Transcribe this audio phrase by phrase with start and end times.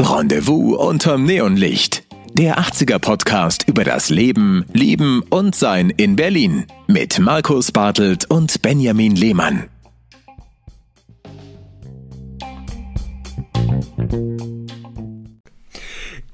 [0.00, 2.04] Rendezvous unterm Neonlicht.
[2.34, 8.60] Der 80er Podcast über das Leben, Lieben und Sein in Berlin mit Markus Bartelt und
[8.62, 9.68] Benjamin Lehmann.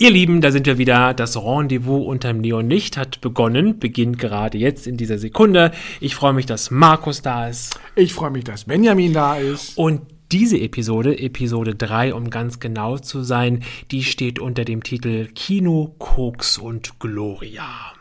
[0.07, 1.15] Ihr Lieben, da sind wir wieder.
[1.15, 5.73] Das Rendezvous unterm Neonlicht hat begonnen, beginnt gerade jetzt in dieser Sekunde.
[5.99, 7.77] Ich freue mich, dass Markus da ist.
[7.97, 9.77] Ich freue mich, dass Benjamin da ist.
[9.77, 15.27] Und diese Episode, Episode 3, um ganz genau zu sein, die steht unter dem Titel
[15.35, 17.96] Kino, Koks und Gloria.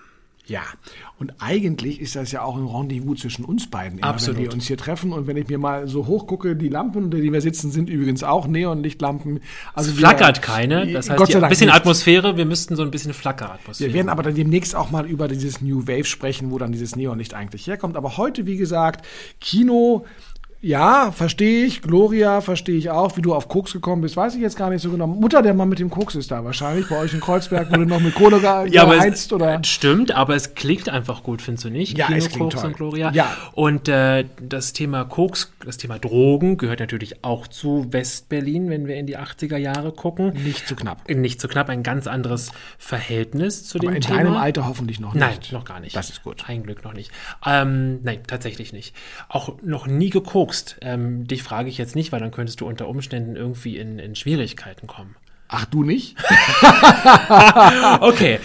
[0.48, 0.62] Ja,
[1.17, 4.38] und eigentlich ist das ja auch ein Rendezvous zwischen uns beiden, immer, Absolut.
[4.38, 5.12] wenn wir uns hier treffen.
[5.12, 8.23] Und wenn ich mir mal so hochgucke, die Lampen, unter denen wir sitzen, sind übrigens
[8.23, 9.40] auch Neonlichtlampen.
[9.73, 11.76] Also Es wir- flackert keine, das heißt, Gott sei ein Dank bisschen nicht.
[11.76, 13.90] Atmosphäre, wir müssten so ein bisschen Flackeratmosphäre.
[13.90, 16.96] Wir werden aber dann demnächst auch mal über dieses New Wave sprechen, wo dann dieses
[16.96, 17.98] Neonlicht eigentlich herkommt.
[17.98, 19.04] Aber heute, wie gesagt,
[19.41, 20.05] Kino,
[20.62, 21.82] ja, verstehe ich.
[21.82, 23.18] Gloria verstehe ich auch.
[23.18, 25.05] Wie du auf Koks gekommen bist, weiß ich jetzt gar nicht so genau.
[25.05, 26.88] Mutter, der Mann mit dem Koks ist da wahrscheinlich.
[26.90, 29.63] Bei euch in Kreuzberg wurde noch mit Kohle ge ja, geheizt oder?
[29.63, 31.98] Stimmt, aber es klingt einfach gut, findest du nicht?
[31.98, 32.71] Ja, Kino, es klingt Koks toll.
[32.71, 33.12] und Gloria.
[33.12, 33.35] Ja.
[33.54, 38.96] Und äh, das Thema Koks, das Thema Drogen gehört natürlich auch zu Westberlin, wenn wir
[38.96, 40.34] in die 80er Jahre gucken.
[40.44, 41.10] Nicht zu knapp.
[41.10, 44.18] Nicht so knapp, ein ganz anderes Verhältnis zu Aber dem in Thema.
[44.18, 45.21] deinem Alter hoffentlich noch nicht.
[45.21, 45.96] Nein, noch gar nicht.
[45.96, 46.48] Das ist gut.
[46.48, 47.12] Ein Glück noch nicht.
[47.46, 48.96] Ähm, nein, tatsächlich nicht.
[49.30, 50.77] Auch noch nie gekokst.
[50.82, 54.16] Ähm, dich frage ich jetzt nicht, weil dann könntest du unter Umständen irgendwie in, in
[54.16, 55.16] Schwierigkeiten kommen.
[55.58, 56.16] Ach, du nicht?
[58.02, 58.40] Okay,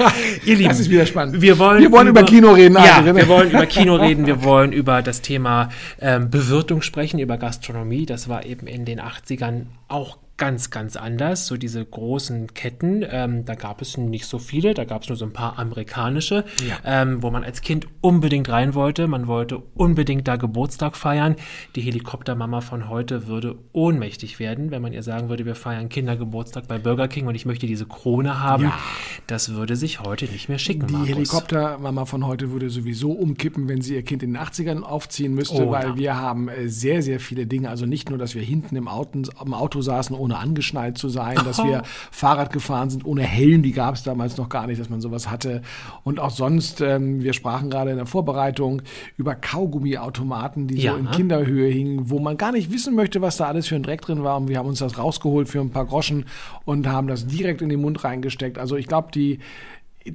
[0.45, 0.69] ihr Lieben.
[0.69, 1.41] Das ist wieder spannend.
[1.41, 4.27] Wir wollen, Wir wollen über Kino reden, Ja, wir wollen über Kino reden.
[4.27, 8.07] Wir wollen über das Thema ähm, Bewirtung sprechen, über Gastronomie.
[8.07, 11.47] Das war eben in den 80ern auch ganz, ganz anders.
[11.47, 15.17] So diese großen Ketten, ähm, da gab es nicht so viele, da gab es nur
[15.17, 16.79] so ein paar amerikanische, Ja.
[16.85, 19.07] ähm, wo man als Kind unbedingt rein wollte.
[19.07, 21.37] Man wollte unbedingt da Geburtstag feiern.
[21.77, 26.67] Die Helikoptermama von heute würde ohnmächtig werden, wenn man ihr sagen würde, wir feiern Kindergeburtstag
[26.67, 28.65] bei Burger King und ich möchte diese Krone haben.
[28.65, 28.79] Ja.
[29.27, 31.09] Das würde sich heute nicht mehr schicken, Die Markus.
[31.11, 35.67] Helikoptermama von heute würde sowieso umkippen, wenn sie ihr Kind in den 80ern aufziehen müsste,
[35.67, 35.97] Oh, weil ja.
[35.97, 37.69] wir haben äh, sehr, sehr viele Dinge.
[37.69, 41.37] Also nicht nur, dass wir hinten im Auto, im Auto saßen, ohne angeschnallt zu sein,
[41.45, 44.89] dass wir Fahrrad gefahren sind ohne Helm, die gab es damals noch gar nicht, dass
[44.89, 45.63] man sowas hatte.
[46.05, 48.83] Und auch sonst, ähm, wir sprachen gerade in der Vorbereitung
[49.17, 50.93] über Kaugummiautomaten, die Ja.
[50.93, 53.83] so in Kinderhöhe hingen, wo man gar nicht wissen möchte, was da alles für ein
[53.83, 54.37] Dreck drin war.
[54.37, 56.27] Und wir haben uns das rausgeholt für ein paar Groschen
[56.65, 58.59] und haben das direkt in den Mund reingesteckt.
[58.59, 59.41] Also ich glaube, die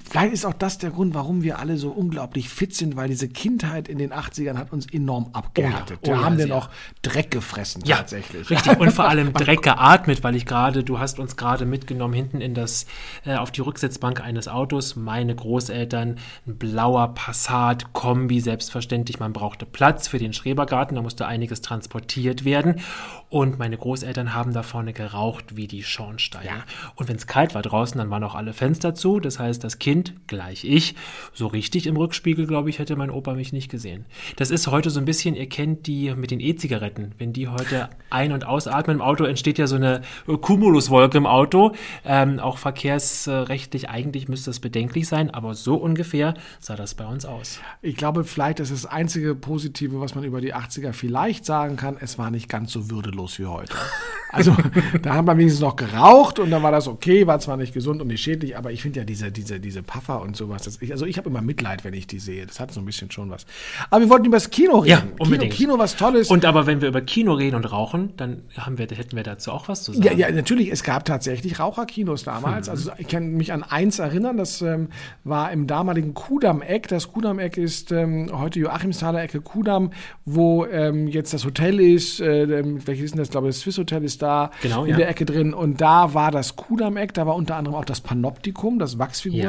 [0.03, 3.29] Vielleicht ist auch das der Grund, warum wir alle so unglaublich fit sind, weil diese
[3.29, 5.99] Kindheit in den 80ern hat uns enorm abgehärtet.
[6.01, 6.71] Oh ja, da oh ja, haben wir noch
[7.03, 8.49] Dreck gefressen Ja, tatsächlich.
[8.49, 8.79] richtig.
[8.79, 12.55] Und vor allem Dreck geatmet, weil ich gerade, du hast uns gerade mitgenommen hinten in
[12.55, 12.87] das,
[13.25, 14.95] äh, auf die Rücksitzbank eines Autos.
[14.95, 16.17] Meine Großeltern,
[16.47, 19.19] ein blauer Passat, Kombi, selbstverständlich.
[19.19, 22.81] Man brauchte Platz für den Schrebergarten, da musste einiges transportiert werden.
[23.29, 26.63] Und meine Großeltern haben da vorne geraucht wie die Schornsteine.
[26.95, 29.19] Und wenn es kalt war draußen, dann waren auch alle Fenster zu.
[29.19, 30.95] Das heißt, das Kind, gleich ich,
[31.33, 34.05] so richtig im Rückspiegel, glaube ich, hätte mein Opa mich nicht gesehen.
[34.35, 37.13] Das ist heute so ein bisschen, ihr kennt die mit den E-Zigaretten.
[37.17, 41.25] Wenn die heute ein- und ausatmen im Auto, entsteht ja so eine äh, Cumuluswolke im
[41.25, 41.73] Auto.
[42.05, 47.25] Ähm, auch verkehrsrechtlich eigentlich müsste es bedenklich sein, aber so ungefähr sah das bei uns
[47.25, 47.59] aus.
[47.81, 51.97] Ich glaube, vielleicht ist das einzige Positive, was man über die 80er vielleicht sagen kann,
[51.99, 53.75] es war nicht ganz so würdelos wie heute.
[54.31, 54.53] Also,
[55.01, 58.01] da haben wir wenigstens noch geraucht und dann war das okay, war zwar nicht gesund
[58.01, 61.05] und nicht schädlich, aber ich finde ja diese, diese, diese Puffer und sowas, ich, also
[61.05, 62.45] ich habe immer Mitleid, wenn ich die sehe.
[62.45, 63.45] Das hat so ein bisschen schon was.
[63.89, 64.89] Aber wir wollten über das Kino reden.
[64.89, 65.53] Ja, unbedingt.
[65.53, 66.29] Kino, Kino was Tolles.
[66.29, 69.51] Und aber wenn wir über Kino reden und rauchen, dann haben wir, hätten wir dazu
[69.51, 70.05] auch was zu sagen.
[70.05, 70.71] Ja, ja, natürlich.
[70.71, 72.69] Es gab tatsächlich Raucherkinos damals.
[72.69, 74.89] Also ich kann mich an eins erinnern, das ähm,
[75.23, 76.87] war im damaligen Kudamm-Eck.
[76.87, 79.91] Das Kudamm-Eck ist ähm, heute Joachimsthaler Ecke Kudamm,
[80.25, 82.21] wo ähm, jetzt das Hotel ist.
[82.21, 83.27] Äh, ähm, welches ist denn das?
[83.27, 84.97] Ich glaube, das Swiss Hotel ist da Genau, in ja.
[84.97, 85.53] der Ecke drin.
[85.53, 87.13] Und da war das Kudamm-Eck.
[87.13, 88.99] Da war unter anderem auch das Panoptikum, das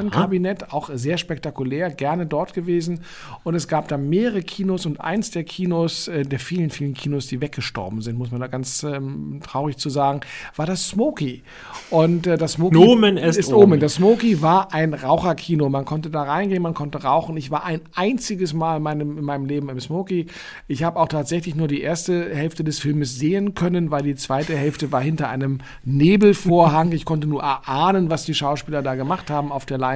[0.06, 0.72] Wachsfigurenkabinett.
[0.72, 3.00] Auch sehr spektakulär, gerne dort gewesen.
[3.44, 7.26] Und es gab da mehrere Kinos und eins der Kinos, äh, der vielen, vielen Kinos,
[7.26, 10.20] die weggestorben sind, muss man da ganz ähm, traurig zu sagen,
[10.54, 11.42] war das Smoky.
[11.90, 13.64] Und äh, das Smoky Nomen est ist omen.
[13.64, 13.80] Omen.
[13.80, 15.68] Das Smoky war ein Raucherkino.
[15.68, 17.36] Man konnte da reingehen, man konnte rauchen.
[17.36, 20.26] Ich war ein einziges Mal in meinem, in meinem Leben im Smoky.
[20.68, 24.56] Ich habe auch tatsächlich nur die erste Hälfte des Filmes sehen können, weil die zweite
[24.56, 26.92] Hälfte war hinter einem Nebelvorhang.
[26.92, 29.95] Ich konnte nur erahnen, was die Schauspieler da gemacht haben auf der Leinwand.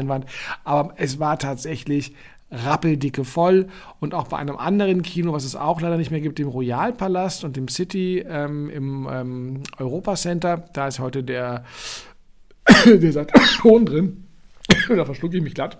[0.64, 2.14] Aber es war tatsächlich
[2.50, 3.68] rappeldicke voll.
[4.00, 7.44] Und auch bei einem anderen Kino, was es auch leider nicht mehr gibt, dem Royalpalast
[7.44, 11.64] und dem City ähm, im ähm, Europa Center, da ist heute der,
[12.86, 14.24] der Saturn drin.
[14.88, 15.78] da verschlucke ich mich glatt.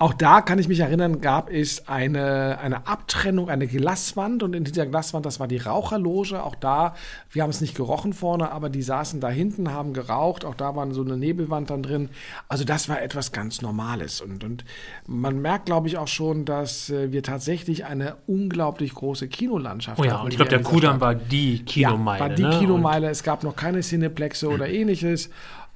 [0.00, 4.62] Auch da kann ich mich erinnern, gab es eine, eine Abtrennung, eine Glaswand und in
[4.62, 6.40] dieser Glaswand, das war die Raucherloge.
[6.44, 6.94] Auch da,
[7.32, 10.44] wir haben es nicht gerochen vorne, aber die saßen da hinten, haben geraucht.
[10.44, 12.10] Auch da war so eine Nebelwand dann drin.
[12.46, 14.20] Also das war etwas ganz Normales.
[14.20, 14.64] Und, und
[15.08, 20.04] man merkt, glaube ich, auch schon, dass äh, wir tatsächlich eine unglaublich große Kinolandschaft Oh
[20.04, 20.26] ja, haben.
[20.26, 22.18] und ich glaube, der Kudamm war die Kinomeile.
[22.22, 22.58] Ja, war die ne?
[22.60, 23.10] Kinomeile.
[23.10, 25.28] Es gab noch keine Cineplexe oder ähnliches.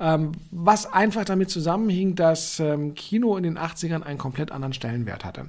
[0.02, 5.24] Ähm, was einfach damit zusammenhing, dass ähm, Kino in den 80ern einen komplett anderen Stellenwert
[5.24, 5.46] hatte.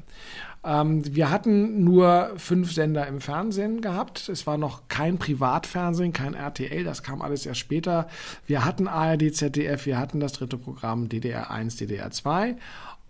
[0.63, 4.29] Ähm, wir hatten nur fünf Sender im Fernsehen gehabt.
[4.29, 8.07] Es war noch kein Privatfernsehen, kein RTL, das kam alles erst später.
[8.45, 12.55] Wir hatten ARD, ZDF, wir hatten das dritte Programm DDR 1, DDR 2.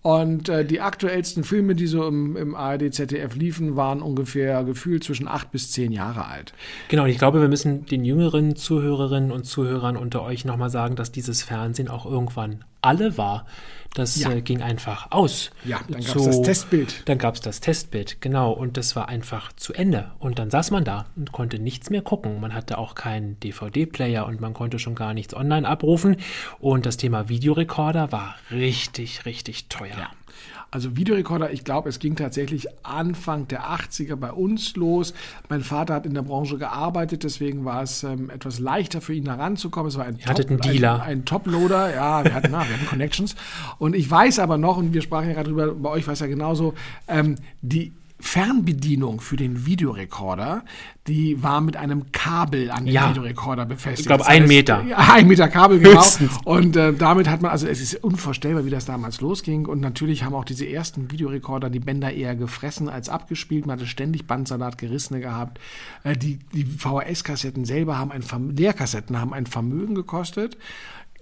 [0.03, 5.03] Und äh, die aktuellsten Filme, die so im, im ARD, ZDF liefen, waren ungefähr gefühlt
[5.03, 6.53] zwischen acht bis zehn Jahre alt.
[6.89, 10.95] Genau, und ich glaube, wir müssen den jüngeren Zuhörerinnen und Zuhörern unter euch nochmal sagen,
[10.97, 13.45] dass dieses Fernsehen auch irgendwann alle war.
[13.93, 14.31] Das Ja.
[14.31, 15.51] äh, ging einfach aus.
[15.63, 17.03] Ja, dann gab's das Testbild.
[17.07, 18.51] Dann gab es das Testbild, genau.
[18.51, 20.11] Und das war einfach zu Ende.
[20.17, 22.41] Und dann saß man da und konnte nichts mehr gucken.
[22.41, 26.17] Man hatte auch keinen DVD-Player und man konnte schon gar nichts online abrufen.
[26.59, 29.92] Und das Thema Videorekorder war richtig, richtig teuer.
[30.73, 35.13] Also Videorekorder, ich glaube, es ging tatsächlich Anfang der 80er bei uns los.
[35.47, 39.25] Mein Vater hat in der Branche gearbeitet, deswegen war es ähm, etwas leichter für ihn
[39.25, 39.89] da ranzukommen.
[39.89, 41.03] Es war ein, Ihr hattet einen Dealer.
[41.03, 43.35] ein, ein Top-Loader, ja, wir hatten, na, wir hatten Connections.
[43.77, 46.21] Und ich weiß aber noch, und wir sprachen ja gerade drüber, bei euch war es
[46.21, 46.73] ja genauso,
[47.07, 47.93] ähm, die
[48.23, 50.63] Fernbedienung für den Videorekorder,
[51.07, 53.09] die war mit einem Kabel an den Ja.
[53.09, 53.99] Videorekorder befestigt.
[53.99, 54.83] Ich glaub, Das ein Meter.
[54.87, 55.99] Ja, ein Meter Kabel, genau.
[56.01, 56.31] Höchstens.
[56.45, 59.65] Und äh, damit hat man, also es ist unvorstellbar, wie das damals losging.
[59.65, 63.65] Und natürlich haben auch diese ersten Videorekorder die Bänder eher gefressen als abgespielt.
[63.65, 65.59] Man hatte ständig Bandsalat, gerissene gehabt.
[66.03, 70.57] Äh, die die VHS-Kassetten selber haben ein Verm Leerkassetten haben ein Vermögen gekostet.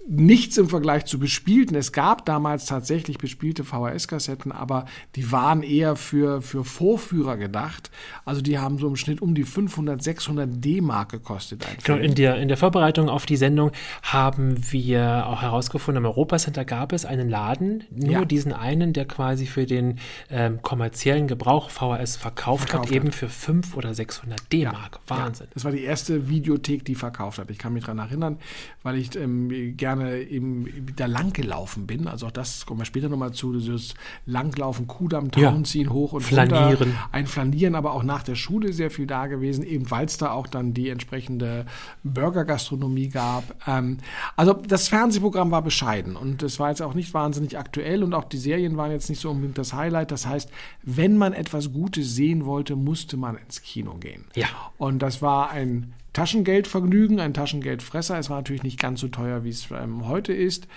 [0.08, 1.76] Nichts im Vergleich zu bespielten.
[1.76, 7.90] Es gab damals tatsächlich bespielte VHS-Kassetten, aber die waren eher für, für Vorführer gedacht.
[8.24, 11.64] Also die haben so im Schnitt um die 500, 600 D-Mark gekostet.
[11.84, 13.70] Genau, in der, in der Vorbereitung auf die Sendung
[14.02, 18.24] haben wir auch herausgefunden, im Europacenter gab es einen Laden, nur Ja.
[18.24, 20.00] diesen einen, der quasi für den
[20.30, 23.14] ähm, kommerziellen Gebrauch VHS verkauft, Verkauft hat, eben hat.
[23.14, 24.98] für 500 oder 600 D-Mark.
[25.06, 25.46] Wahnsinn.
[25.46, 27.50] Ja, das war die erste Videothek, die verkauft hat.
[27.50, 28.38] Ich kann mich daran erinnern,
[28.82, 32.06] weil ich ähm, gerne eben da lang gelaufen bin.
[32.08, 33.94] Also auch das kommen wir später nochmal zu, dieses
[34.26, 35.50] Langlaufen, Kudamm, Ja.
[35.50, 36.76] Town ziehen, hoch und Flanieren.
[36.76, 37.08] runter.
[37.12, 40.30] Ein Flanieren, aber auch nach der Schule sehr viel da gewesen, eben weil es da
[40.32, 41.66] auch dann die entsprechende
[42.04, 43.44] Burgergastronomie gab.
[43.66, 43.98] Ähm,
[44.36, 48.24] also das Fernsehprogramm war bescheiden und es war jetzt auch nicht wahnsinnig aktuell und auch
[48.24, 50.10] die Serien waren jetzt nicht so unbedingt das Highlight.
[50.10, 50.50] Das heißt,
[50.82, 54.26] wenn man etwas Gutes sehen wollte, musste man ins Kino gehen.
[54.34, 54.46] Ja.
[54.78, 58.18] Und das war ein Taschengeldvergnügen, ein Taschengeldfresser.
[58.18, 60.68] Es war natürlich nicht ganz so teuer, wie es ähm, heute ist.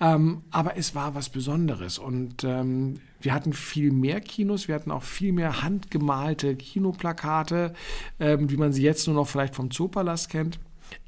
[0.00, 1.98] Ähm, aber es war was Besonderes.
[1.98, 7.72] Und ähm, wir hatten viel mehr Kinos, wir hatten auch viel mehr handgemalte Kinoplakate,
[8.20, 10.58] ähm, wie man sie jetzt nur noch vielleicht vom Zoopalast kennt.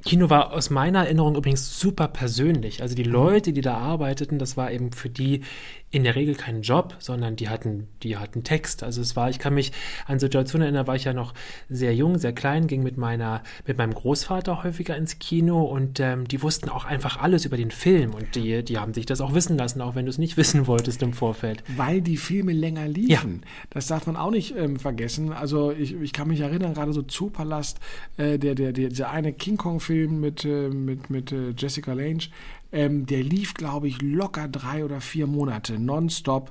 [0.04, 2.82] Kino war aus meiner Erinnerung übrigens super persönlich.
[2.82, 3.12] Also die Mhm.
[3.12, 5.42] Leute, die da arbeiteten, das war eben für die
[5.90, 8.82] in der Regel kein Job, sondern die hatten, die hatten Text.
[8.82, 9.72] Also es war, ich kann mich
[10.06, 11.32] an Situationen erinnern, da war ich ja noch
[11.68, 16.26] sehr jung, sehr klein, ging mit meiner, mit meinem Großvater häufiger ins Kino und ähm,
[16.28, 19.32] die wussten auch einfach alles über den Film und die, die haben sich das auch
[19.32, 21.62] wissen lassen, auch wenn du es nicht wissen wolltest im Vorfeld.
[21.76, 23.42] Weil die Filme länger liefen.
[23.70, 25.32] Das darf man auch nicht ähm, vergessen.
[25.32, 27.78] Also ich, ich kann mich erinnern, gerade so Zoopalast,
[28.16, 32.30] äh, der, der, der, der eine King Kong-Film mit, äh, mit, mit äh, Jessica Lange,
[32.72, 36.50] ähm, der lief, glaube ich, locker drei oder vier Monate, nonstop.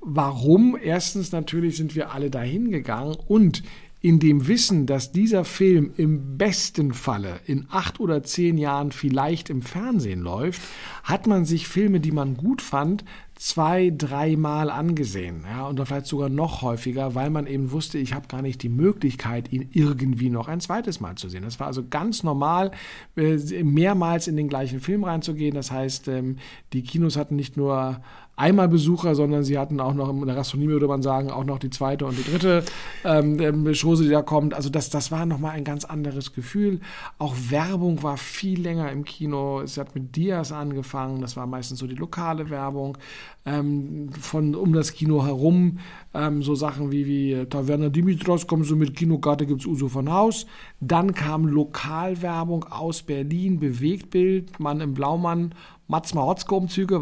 [0.00, 0.76] Warum?
[0.82, 3.62] Erstens natürlich sind wir alle dahin gegangen und
[4.00, 9.48] in dem Wissen, dass dieser Film im besten Falle in acht oder zehn Jahren vielleicht
[9.48, 10.60] im Fernsehen läuft,
[11.04, 13.04] hat man sich Filme, die man gut fand,
[13.42, 15.44] zwei, dreimal angesehen.
[15.50, 18.68] Ja, und vielleicht sogar noch häufiger, weil man eben wusste, ich habe gar nicht die
[18.68, 21.42] Möglichkeit, ihn irgendwie noch ein zweites Mal zu sehen.
[21.42, 22.70] Das war also ganz normal,
[23.16, 25.56] äh, mehrmals in den gleichen Film reinzugehen.
[25.56, 26.36] Das heißt, ähm,
[26.72, 28.00] die Kinos hatten nicht nur
[28.36, 31.58] einmal Besucher, sondern sie hatten auch noch in der Gastronomie, würde man sagen, auch noch
[31.58, 32.64] die zweite und die dritte
[33.04, 34.54] ähm, ähm, Chose, die da kommt.
[34.54, 36.80] Also das, das war nochmal ein ganz anderes Gefühl.
[37.18, 39.60] Auch Werbung war viel länger im Kino.
[39.60, 41.20] Es hat mit Dias angefangen.
[41.20, 42.96] Das war meistens so die lokale Werbung.
[43.44, 45.78] Ähm, von um das Kino herum
[46.14, 50.46] ähm, so Sachen wie, wie Taverna Dimitros, kommen Sie mit Kinokarte, gibt's Uso von Haus.
[50.80, 55.54] Dann kam Lokalwerbung aus Berlin, Bewegtbild, Mann im Blaumann,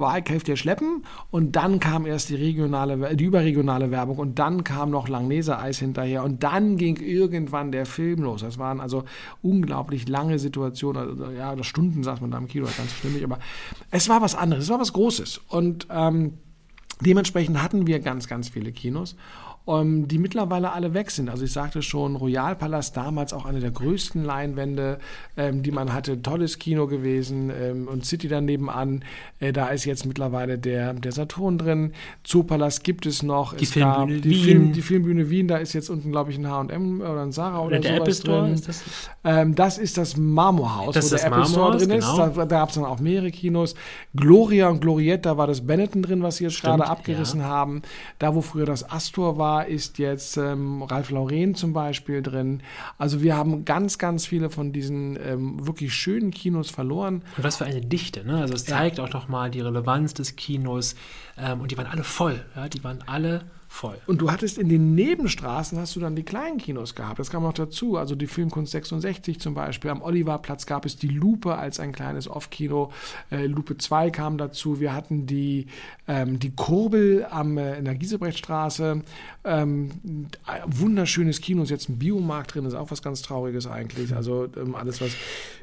[0.00, 1.04] Wahlkämpft ihr Schleppen.
[1.30, 4.18] Und dann kam erst die regionale, die überregionale Werbung.
[4.18, 6.24] Und dann kam noch Langnese-Eis hinterher.
[6.24, 8.42] Und dann ging irgendwann der Film los.
[8.42, 9.04] Das waren also
[9.42, 13.38] unglaublich lange Situationen, also, ja, oder Stunden saß man da im Kino, ganz stimmig, aber
[13.90, 15.40] es war was anderes, es war was Großes.
[15.48, 16.34] Und ähm,
[17.00, 19.16] Dementsprechend hatten wir ganz, ganz viele Kinos
[19.66, 21.28] ähm, die mittlerweile alle weg sind.
[21.28, 24.98] Also ich sagte schon, Royalpalast damals auch eine der größten Leinwände,
[25.36, 26.20] ähm, die man hatte.
[26.22, 29.04] Tolles Kino gewesen ähm, und City daneben an.
[29.38, 31.92] Äh, da ist jetzt mittlerweile der, der Saturn drin.
[32.24, 33.54] Zoopalast gibt es noch.
[33.54, 34.44] Die es Filmbühne gab die, Wien.
[34.44, 37.58] Film, die Filmbühne Wien, da ist jetzt unten, glaube ich, ein H&M oder ein Sarah
[37.60, 38.54] oder, Oder der sowas Apple Store drin.
[38.54, 38.82] ist das?
[39.24, 42.06] Ähm, das ist das Marmorhaus, Das wo der Apple Store drin ist.
[42.10, 42.16] genau.
[42.28, 43.74] Da, da gab es dann auch mehrere Kinos.
[44.16, 47.82] Gloria und Glorietta war das Benetton drin, was sie jetzt Stimmt, gerade abgerissen haben.
[48.18, 52.62] Da, wo früher das Astor war, ist jetzt ähm, Ralf Lauren zum Beispiel drin.
[52.96, 57.22] Also wir haben ganz, ganz viele von diesen ähm, wirklich schönen Kinos verloren.
[57.36, 58.40] Und was für eine Dichte, ne?
[58.40, 58.76] Also es Ja.
[58.76, 60.94] zeigt auch nochmal die Relevanz des Kinos.
[61.36, 62.68] Ähm, und die waren alle voll, ja?
[62.68, 63.42] Die waren alle
[63.72, 63.96] voll.
[64.08, 67.20] Und du hattest in den Nebenstraßen hast du dann die kleinen Kinos gehabt.
[67.20, 67.96] Das kam noch dazu.
[67.96, 69.92] Also die Filmkunst 66 zum Beispiel.
[69.92, 72.90] Am Oliverplatz gab es die Lupe als ein kleines Off-Kino.
[73.30, 74.80] Äh, Lupe 2 kam dazu.
[74.80, 75.68] Wir hatten die,
[76.08, 79.02] ähm, die Kurbel am, äh, in der Giesebrechtstraße.
[79.44, 79.90] Ähm,
[80.66, 81.62] wunderschönes Kino.
[81.62, 82.64] Ist jetzt ein Biomarkt drin.
[82.64, 84.16] Ist auch was ganz Trauriges eigentlich.
[84.16, 85.12] Also ähm, alles, was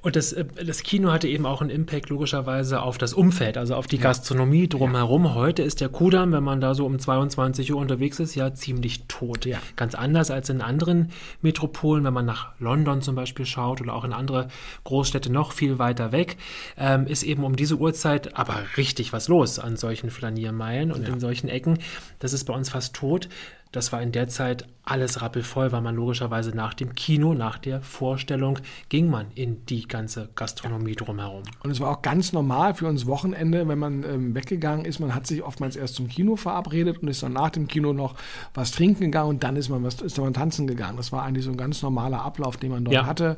[0.02, 3.76] Und das, äh, das Kino hatte eben auch einen Impact logischerweise auf das Umfeld, also
[3.76, 5.36] auf die Gastronomie drumherum.
[5.36, 9.04] Heute ist der Kudamm, wenn man da so um 22 Uhr unterwegs ist, ja ziemlich
[9.08, 9.46] tot.
[9.46, 9.60] Ja.
[9.76, 11.12] Ganz anders als in anderen
[11.42, 14.48] Metropolen, wenn man nach London zum Beispiel schaut oder auch in andere
[14.84, 16.38] Großstädte noch viel weiter weg,
[16.78, 21.20] ähm, ist eben um diese Uhrzeit aber richtig was los an solchen Flaniermeilen und in
[21.20, 21.80] solchen Ecken.
[22.20, 23.30] Das ist bei uns fast tot.
[23.72, 27.82] Das war in der Zeit alles rappelvoll, weil man logischerweise nach dem Kino, nach der
[27.82, 28.60] Vorstellung,
[28.90, 31.44] ging man in die ganze Gastronomie drumherum.
[31.64, 35.00] Und es war auch ganz normal für uns Wochenende, wenn man ähm, weggegangen ist.
[35.00, 38.16] Man hat sich oftmals erst zum Kino verabredet und ist dann nach dem Kino noch
[38.54, 40.96] was trinken gegangen und dann ist man, was, ist dann mal tanzen gegangen.
[40.98, 43.06] Das war eigentlich so ein ganz normaler Ablauf, den man dort Ja.
[43.06, 43.38] hatte.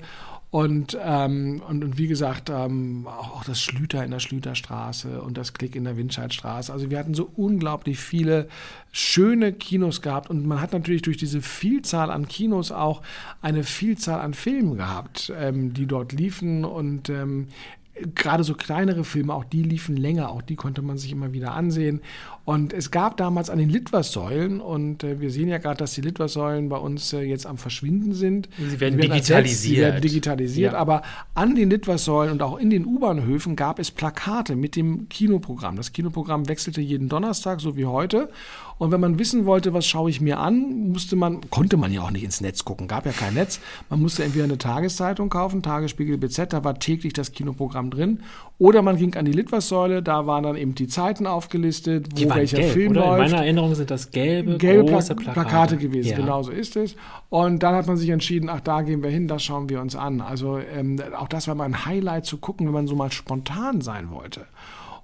[0.51, 5.37] Und, ähm, und, und wie gesagt, ähm, auch, auch das Schlüter in der Schlüterstraße und
[5.37, 6.73] das Klick in der Windscheidstraße.
[6.73, 8.47] Also wir hatten so unglaublich viele
[8.91, 13.03] schöne Kinos gehabt und man hat natürlich durch diese Vielzahl an Kinos auch
[13.43, 17.49] eine Vielzahl an Filmen gehabt, ähm, die dort liefen und ähm,
[18.15, 21.53] gerade so kleinere Filme, auch die liefen länger, auch die konnte man sich immer wieder
[21.53, 22.01] ansehen.
[22.45, 26.01] Und es gab damals an den Litwassäulen, und äh, wir sehen ja gerade, dass die
[26.01, 28.49] Litwassäulen bei uns äh, jetzt am Verschwinden sind.
[28.57, 29.81] Sie werden ersetzt, Sie digitalisiert.
[29.81, 30.79] werden digitalisiert, Ja.
[30.79, 31.01] aber
[31.35, 35.75] an den Litwassäulen und auch in den U-Bahnhöfen gab es Plakate mit dem Kinoprogramm.
[35.75, 38.29] Das Kinoprogramm wechselte jeden Donnerstag, so wie heute.
[38.79, 42.01] Und wenn man wissen wollte, was schaue ich mir an, musste man, konnte man ja
[42.01, 43.59] auch nicht ins Netz gucken, gab ja kein Netz.
[43.89, 48.21] Man musste entweder eine Tageszeitung kaufen, Tagesspiegel BZ, da war täglich das Kinoprogramm drin.
[48.57, 52.29] Oder man ging an die Litwassäule, da waren dann eben die Zeiten aufgelistet, wo Die
[52.29, 53.01] welcher gelb, Film oder?
[53.01, 56.15] In läuft meiner Erinnerung sind das gelbe, gelbe große Pla Plakate, Plakate gewesen, Ja.
[56.15, 56.95] genau so ist es.
[57.27, 59.97] Und dann hat man sich entschieden, ach, da gehen wir hin, das schauen wir uns
[59.97, 60.21] an.
[60.21, 63.81] Also ähm, auch das war mal ein Highlight zu gucken, wenn man so mal spontan
[63.81, 64.45] sein wollte.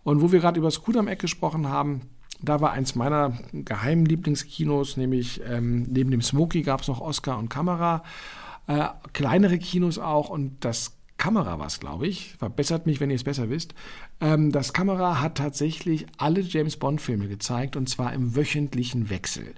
[0.06, 2.02] Und wo wir gerade über das Kudamm-Eck gesprochen haben,
[2.42, 7.38] da war eins meiner geheimen Lieblingskinos, nämlich ähm, neben dem Smoky gab es noch Oscar
[7.38, 8.04] und Kamera.
[8.68, 12.36] Äh, kleinere Kinos auch und das Kamera war es, glaube ich.
[12.38, 13.74] Verbessert mich, wenn ihr es besser wisst.
[14.20, 19.54] Ähm, das Kamera hat tatsächlich alle James Bond-Filme gezeigt und zwar im wöchentlichen Wechsel.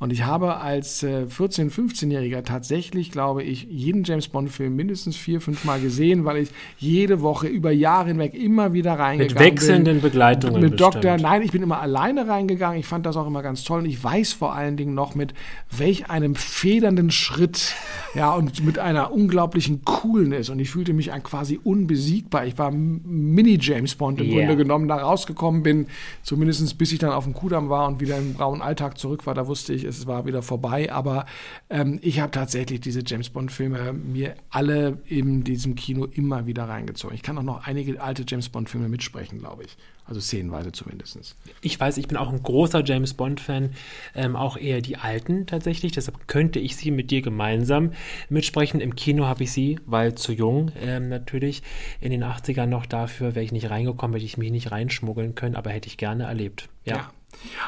[0.00, 5.40] Und ich habe als äh, 14-, 15-Jähriger tatsächlich, glaube ich, jeden James Bond-Film mindestens vier,
[5.40, 9.94] fünf Mal gesehen, weil ich jede Woche über Jahre hinweg immer wieder reingegangen Mit wechselnden
[9.94, 10.02] bin.
[10.02, 11.20] Begleitungen Mit bestimmt.
[11.20, 12.78] Nein, ich bin immer alleine reingegangen.
[12.78, 13.80] Ich fand das auch immer ganz toll.
[13.80, 15.34] Und ich weiß vor allen Dingen noch mit
[15.76, 17.74] welch einem federnden Schritt,
[18.14, 20.48] ja, und mit einer unglaublichen Coolness.
[20.48, 22.46] Und ich fühlte mich quasi unbesiegbar.
[22.46, 24.46] Ich war Mini-James Bond im Yeah.
[24.46, 25.86] Grunde genommen, da rausgekommen bin.
[26.22, 29.34] Zumindest bis ich dann auf dem Kudamm war und wieder im braunen Alltag zurück war.
[29.34, 30.92] Da wusste ich, es war wieder vorbei.
[30.92, 31.26] Aber
[31.70, 37.14] ähm, ich habe tatsächlich diese James Bond-Filme mir alle in diesem Kino immer wieder reingezogen.
[37.14, 39.76] Ich kann auch noch einige alte James Bond-Filme mitsprechen, glaube ich.
[40.08, 41.36] Also szenenweise zumindest.
[41.60, 43.74] Ich weiß, ich bin auch ein großer James Bond-Fan,
[44.14, 45.92] ähm, auch eher die alten tatsächlich.
[45.92, 47.92] Deshalb könnte ich sie mit dir gemeinsam
[48.30, 48.80] mitsprechen.
[48.80, 51.62] Im Kino habe ich sie, weil zu jung ähm, natürlich.
[52.00, 55.56] In den 80ern noch dafür wäre ich nicht reingekommen, hätte ich mich nicht reinschmuggeln können,
[55.56, 56.70] aber hätte ich gerne erlebt.
[56.86, 57.10] Ja.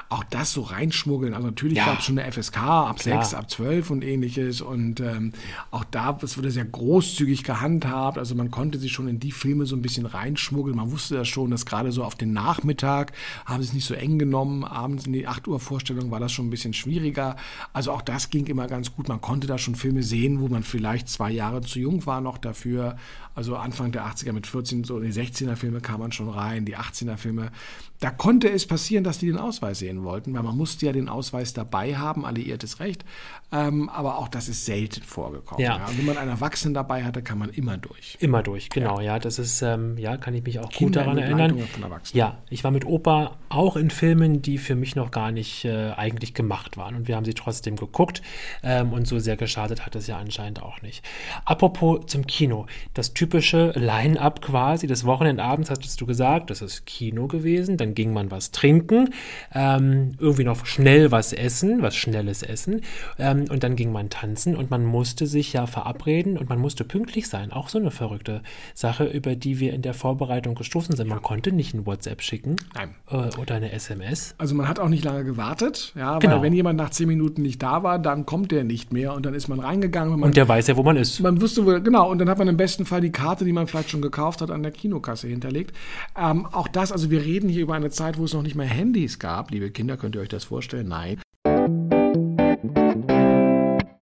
[0.08, 1.32] Auch das so reinschmuggeln.
[1.34, 1.86] Also natürlich Ja.
[1.86, 3.22] gab es schon eine FSK ab Klar.
[3.24, 4.60] 6, ab 12 und ähnliches.
[4.60, 5.32] Und ähm,
[5.70, 8.18] auch da, das wurde sehr großzügig gehandhabt.
[8.18, 10.76] Also man konnte sich schon in die Filme so ein bisschen reinschmuggeln.
[10.76, 13.12] Man wusste das schon, dass gerade so auf den Nachmittag
[13.46, 14.64] haben sie es nicht so eng genommen.
[14.64, 17.36] Abends in die 8 Uhr Vorstellung war das schon ein bisschen schwieriger.
[17.72, 19.08] Also auch das ging immer ganz gut.
[19.08, 22.38] Man konnte da schon Filme sehen, wo man vielleicht zwei Jahre zu jung war noch
[22.38, 22.96] dafür.
[23.40, 26.76] Also Anfang der 80er mit 14, so die 16er Filme kam man schon rein, die
[26.76, 27.52] 18er Filme.
[27.98, 31.08] Da konnte es passieren, dass die den Ausweis sehen wollten, weil man musste ja den
[31.08, 33.02] Ausweis dabei haben, alliiertes Recht.
[33.50, 35.64] Ähm, aber auch das ist selten vorgekommen.
[35.64, 35.78] Ja.
[35.78, 35.86] Ja.
[35.96, 38.18] Wenn man einen Erwachsenen dabei hatte, kann man immer durch.
[38.20, 39.18] Immer durch, genau, ja.
[39.18, 41.58] Das ist, ähm, ja, kann ich mich auch Kinder gut daran in erinnern.
[42.12, 45.92] Ja, ich war mit Opa auch in Filmen, die für mich noch gar nicht äh,
[45.92, 46.94] eigentlich gemacht waren.
[46.94, 48.22] Und wir haben sie trotzdem geguckt.
[48.62, 51.04] Ähm, und so sehr geschadet hat es ja anscheinend auch nicht.
[51.44, 52.66] Apropos zum Kino.
[52.94, 57.76] Das typische Line-up quasi des Wochenendabends, hattest du gesagt, das ist Kino gewesen.
[57.76, 59.10] Dann ging man was trinken,
[59.54, 62.80] ähm, irgendwie noch schnell was essen, was Schnelles essen.
[63.20, 66.82] Ähm, und dann ging man tanzen und man musste sich ja verabreden und man musste
[66.82, 67.52] pünktlich sein.
[67.52, 68.42] Auch so eine verrückte
[68.74, 71.08] Sache, über die wir in der Vorbereitung gestoßen sind.
[71.08, 72.96] Man konnte nicht ein WhatsApp schicken Nein.
[73.10, 74.34] äh, oder eine SMS.
[74.38, 76.36] Also man hat auch nicht lange gewartet, ja, Genau.
[76.36, 79.24] weil wenn jemand nach zehn Minuten nicht da war, dann kommt der nicht mehr und
[79.24, 80.18] dann ist man reingegangen.
[80.18, 81.20] Man Und der weiß ja, wo man ist.
[81.20, 83.66] Man wusste wohl, genau, und dann hat man im besten Fall die Karte, die man
[83.66, 85.76] vielleicht schon gekauft hat, an der Kinokasse hinterlegt.
[86.16, 88.66] Ähm, auch das, also wir reden hier über eine Zeit, wo es noch nicht mehr
[88.66, 89.50] Handys gab.
[89.50, 90.88] Liebe Kinder, könnt ihr euch das vorstellen?
[90.88, 91.20] Nein.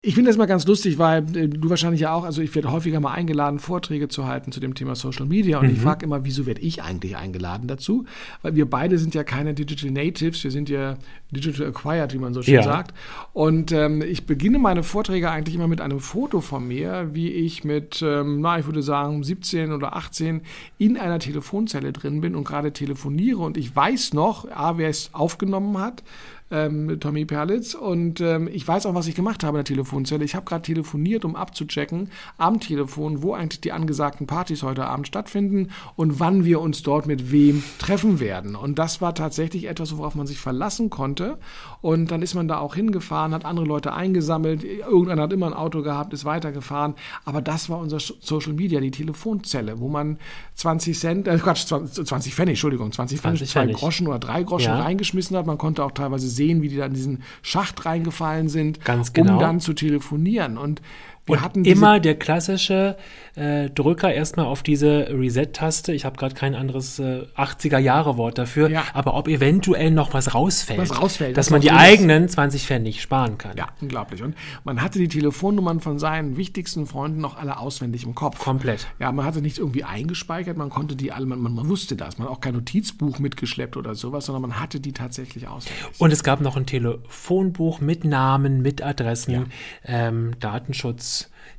[0.07, 2.71] Ich finde das mal ganz lustig, weil äh, du wahrscheinlich ja auch, also ich werde
[2.71, 5.59] häufiger mal eingeladen, Vorträge zu halten zu dem Thema Social Media.
[5.59, 8.05] Und ich frage immer, wieso werde ich eigentlich eingeladen dazu?
[8.41, 10.95] Weil wir beide sind ja keine Digital Natives, wir sind ja
[11.33, 12.63] Digital Acquired, wie man so schön Ja.
[12.63, 12.95] sagt.
[13.33, 17.65] Und ähm, ich beginne meine Vorträge eigentlich immer mit einem Foto von mir, wie ich
[17.65, 20.43] mit, ähm, na, ich würde sagen, 17 oder 18
[20.79, 23.39] in einer Telefonzelle drin bin und gerade telefoniere.
[23.41, 26.05] Und ich weiß noch, A, wer es aufgenommen hat,
[26.51, 27.75] ähm, Tommy Perlitz.
[27.75, 30.25] Und ähm, ich weiß auch, was ich gemacht habe in der Telefonzelle.
[30.25, 35.07] Ich habe gerade telefoniert, um abzuchecken am Telefon, wo eigentlich die angesagten Partys heute Abend
[35.07, 38.55] stattfinden und wann wir uns dort mit wem treffen werden.
[38.57, 41.39] Und das war tatsächlich etwas, worauf man sich verlassen konnte.
[41.81, 44.65] Und dann ist man da auch hingefahren, hat andere Leute eingesammelt.
[44.65, 46.95] Irgendeiner hat immer ein Auto gehabt, ist weitergefahren.
[47.25, 50.19] Aber das war unser Social Media, die Telefonzelle, wo man
[50.55, 53.67] 20 Cent, äh Quatsch, 20, 20 Pfennig, Entschuldigung, 20 Pfennig, 20 zwei.
[53.73, 54.81] Groschen oder drei Groschen Ja.
[54.83, 55.47] reingeschmissen hat.
[55.47, 59.35] Man konnte auch teilweise sehen, wie die da in diesen Schacht reingefallen sind, Ganz genau.
[59.35, 60.59] um dann zu telefonieren.
[60.59, 60.81] Und
[61.27, 62.97] wir Und immer der klassische
[63.35, 65.93] äh, Drücker erstmal auf diese Reset-Taste.
[65.93, 68.71] Ich habe gerade kein anderes äh, 80er-Jahre-Wort dafür.
[68.71, 68.85] Ja.
[68.95, 70.79] Aber ob eventuell noch was rausfällt.
[70.79, 73.57] Was rausfällt, Dass das man die eigenen 20 Pfennig sparen kann.
[73.57, 74.23] Ja, unglaublich.
[74.23, 78.39] Und man hatte die Telefonnummern von seinen wichtigsten Freunden noch alle auswendig im Kopf.
[78.39, 78.87] Komplett.
[78.99, 82.19] Ja, man hatte nicht irgendwie eingespeichert, man konnte die alle, man, man, wusste das.
[82.19, 85.85] Man hat auch kein Notizbuch mitgeschleppt oder sowas, sondern man hatte die tatsächlich auswendig.
[85.99, 89.47] Und es gab noch ein Telefonbuch mit Namen, mit Adressen,
[89.85, 91.16] ähm, Datenschutz,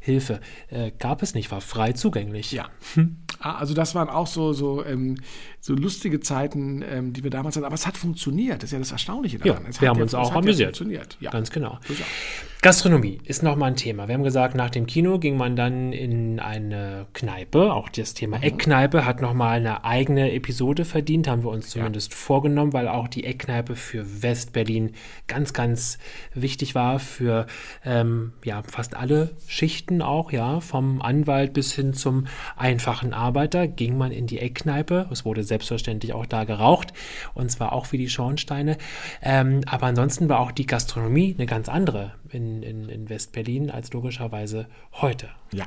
[0.07, 0.39] Hilfe.
[0.69, 2.51] Äh, gab es nicht, war frei zugänglich.
[2.51, 2.69] Ja.
[3.39, 5.17] Ah, Also das waren auch so, so, ähm,
[5.67, 7.65] so lustige Zeiten, ähm, die wir damals hatten.
[7.65, 8.63] Aber es hat funktioniert.
[8.63, 9.65] Das ist ja das Erstaunliche Ja, daran.
[9.69, 10.77] es wir haben ja, uns auch ja amüsiert.
[10.77, 11.17] funktioniert.
[11.19, 11.29] Ja.
[11.31, 11.77] Ganz genau.
[12.63, 14.07] Gastronomie ist nochmal ein Thema.
[14.07, 17.71] Wir haben gesagt, nach dem Kino ging man dann in eine Kneipe.
[17.73, 18.15] Auch das Mhm.
[18.17, 23.07] Thema Eckkneipe hat nochmal eine eigene Episode verdient, haben wir uns zumindest vorgenommen, weil auch
[23.07, 24.93] die Eckkneipe für Westberlin
[25.27, 25.99] ganz, ganz
[26.33, 27.45] wichtig war für
[27.85, 32.25] ähm, ja, fast alle Schichten auch, ja, vom Anwalt bis hin zum
[32.55, 35.07] einfachen Arbeiter ging man in die Eckkneipe.
[35.11, 36.93] Es wurde selbstverständlich auch da geraucht
[37.33, 38.77] und zwar auch wie die Schornsteine.
[39.21, 43.91] Ähm, aber ansonsten war auch die Gastronomie eine ganz andere in, in, in Westberlin als
[43.93, 45.29] logischerweise heute.
[45.51, 45.65] Ja.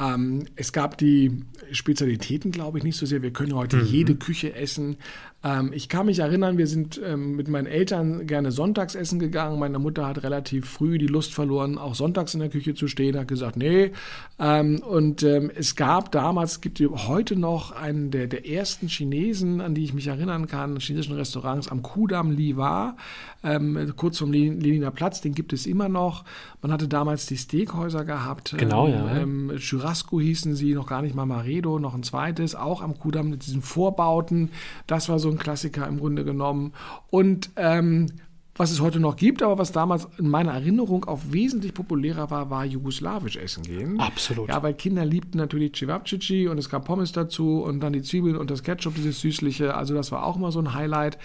[0.00, 3.22] Ähm, es gab die Spezialitäten, glaube ich, nicht so sehr.
[3.22, 4.96] Wir können heute jede Küche essen.
[5.44, 9.58] Ähm, ich kann mich erinnern, wir sind ähm, mit meinen Eltern gerne sonntags essen gegangen.
[9.58, 13.18] Meine Mutter hat relativ früh die Lust verloren, auch sonntags in der Küche zu stehen,
[13.18, 13.92] hat gesagt, nee.
[14.38, 19.60] Ähm, und ähm, es gab damals, es gibt heute noch einen der, der ersten Chinesen,
[19.60, 22.96] an die ich mich erinnern kann, chinesischen Restaurants am Kudamm Liwa,
[23.42, 26.24] ähm, kurz vom Lenin- Leniner Platz, den gibt es immer noch.
[26.60, 28.54] Man hatte damals die Steakhäuser gehabt.
[28.56, 29.16] Genau, ähm, ja.
[29.16, 33.30] ähm, Churrasco hießen sie, noch gar nicht mal Maredo, noch ein zweites, auch am Kudamm
[33.30, 34.50] mit diesen Vorbauten.
[34.86, 36.72] Das war so ein Klassiker im Grunde genommen.
[37.10, 38.06] Und ähm,
[38.54, 42.50] was es heute noch gibt, aber was damals in meiner Erinnerung auch wesentlich populärer war,
[42.50, 43.98] war jugoslawisch essen gehen.
[43.98, 44.50] Absolut.
[44.50, 48.36] Ja, weil Kinder liebten natürlich Cevapcici und es gab Pommes dazu und dann die Zwiebeln
[48.36, 49.74] und das Ketchup, dieses süßliche.
[49.74, 51.18] Also das war auch immer so ein Highlight.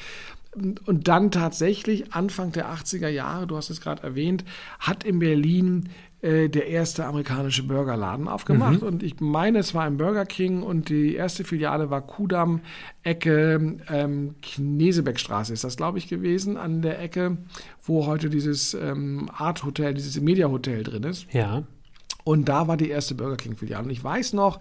[0.86, 4.46] Und dann tatsächlich Anfang der 80er Jahre, du hast es gerade erwähnt,
[4.80, 5.90] hat in Berlin
[6.22, 8.82] äh, der erste amerikanische Burgerladen aufgemacht.
[8.82, 12.62] Und ich meine, es war ein Burger King und die erste Filiale war Kudamm,
[13.04, 17.38] Ecke ähm, Knesebeckstraße ist das, glaube ich, gewesen, an der Ecke,
[17.84, 21.32] wo heute dieses ähm, Art Hotel, dieses Media Hotel drin ist.
[21.34, 21.64] Ja.
[22.28, 23.86] Und da war die erste Burger King-Filiale.
[23.86, 24.60] Und ich weiß noch,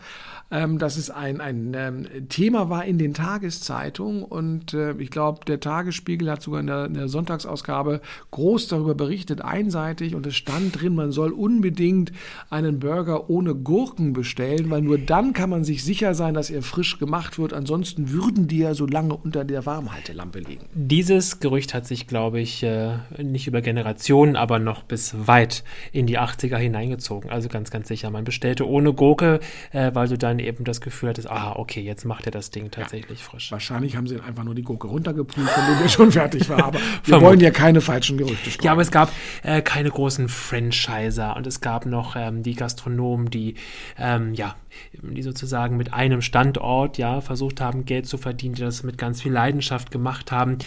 [0.53, 4.23] ähm, dass es ein, ein ähm, Thema war in den Tageszeitungen.
[4.23, 8.95] Und äh, ich glaube, der Tagesspiegel hat sogar in der, in der, Sonntagsausgabe groß darüber
[8.95, 10.15] berichtet, einseitig.
[10.15, 12.13] Und es stand drin, man soll unbedingt
[12.51, 16.63] einen Burger ohne Gurken bestellen, weil nur dann kann man sich sicher sein, dass er
[16.63, 17.53] frisch gemacht wird.
[17.53, 20.67] Ansonsten würden die ja so lange unter der Warmhaltelampe liegen.
[20.73, 26.07] Dieses Gerücht hat sich, glaube ich, äh, nicht über Generationen, aber noch bis weit in
[26.07, 27.29] die 80er hineingezogen.
[27.29, 28.11] Also ganz, ganz sicher.
[28.11, 29.41] Man bestellte ohne Gurke,
[29.73, 32.71] äh, weil du dann eben das Gefühl hattest, ah, okay, jetzt macht er das Ding
[32.71, 33.25] tatsächlich ja.
[33.25, 33.51] frisch.
[33.51, 36.65] Wahrscheinlich haben sie einfach nur die Gurke runtergepult, von dem er schon fertig war.
[36.65, 38.67] Aber wir wollen ja keine falschen Gerüchte streuen.
[38.67, 39.11] Ja, aber es gab
[39.43, 43.55] äh, keine großen Franchiser und es gab noch ähm, die Gastronomen, die,
[43.99, 44.55] ähm, ja,
[44.93, 49.23] die sozusagen mit einem Standort, ja, versucht haben, Geld zu verdienen, die das mit ganz
[49.23, 50.59] viel Leidenschaft gemacht haben.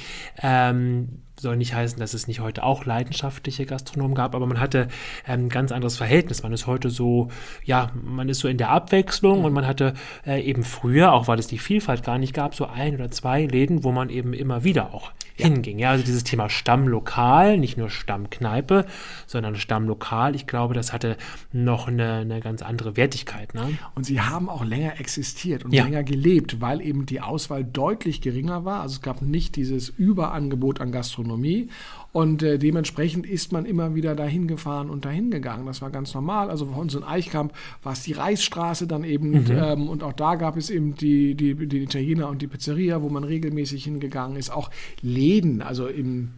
[0.41, 4.87] Ähm, soll nicht heißen, dass es nicht heute auch leidenschaftliche Gastronomen gab, aber man hatte
[5.25, 6.43] ein ähm, ganz anderes Verhältnis.
[6.43, 7.29] Man ist heute so,
[7.63, 9.93] ja, man ist so in der Abwechslung und man hatte
[10.25, 13.45] äh, eben früher, auch weil es die Vielfalt gar nicht gab, so ein oder zwei
[13.45, 15.47] Läden, wo man eben immer wieder auch ja.
[15.47, 15.79] hinging.
[15.79, 18.85] Ja, also dieses Thema Stammlokal, nicht nur Stammkneipe,
[19.25, 20.35] sondern Stammlokal.
[20.35, 21.17] Ich glaube, das hatte
[21.51, 23.53] noch eine, eine ganz andere Wertigkeit.
[23.53, 23.77] Ne?
[23.95, 25.83] Und sie haben auch länger existiert und ja.
[25.83, 28.81] länger gelebt, weil eben die Auswahl deutlich geringer war.
[28.81, 31.28] Also es gab nicht dieses Überangebot an Gastronomie
[32.11, 35.65] und äh, dementsprechend ist man immer wieder dahin gefahren und dahin gegangen.
[35.65, 36.49] Das war ganz normal.
[36.49, 39.31] Also bei uns in Eichkamp war es die Reisstraße dann eben.
[39.31, 39.45] Mhm.
[39.51, 43.09] Ähm, und auch da gab es eben die, die, die Italiener und die Pizzeria, wo
[43.09, 44.49] man regelmäßig hingegangen ist.
[44.51, 46.31] Auch Läden, also im